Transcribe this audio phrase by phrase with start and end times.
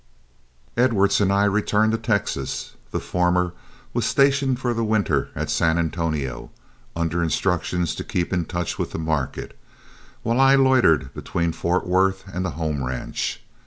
[0.75, 2.71] Edwards and I returned to Texas.
[2.89, 3.53] The former
[3.93, 6.49] was stationed for the winter at San Antonio,
[6.95, 9.55] under instructions to keep in touch with the market,
[10.23, 13.43] while I loitered between Fort Worth and the home ranch.